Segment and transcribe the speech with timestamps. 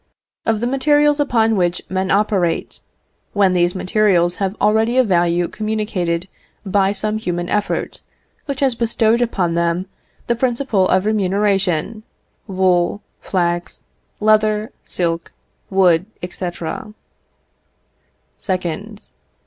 [0.47, 2.79] Of the materials upon which men operate,
[3.33, 6.27] when these materials have already a value communicated
[6.65, 8.01] by some human effort,
[8.45, 9.85] which has bestowed upon them
[10.25, 12.01] the principle of remuneration
[12.47, 13.83] wool, flax,
[14.19, 15.31] leather, silk,
[15.69, 16.29] wood, &c.
[16.47, 16.93] 2nd.